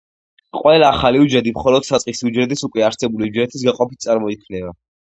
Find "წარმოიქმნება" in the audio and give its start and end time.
4.09-4.79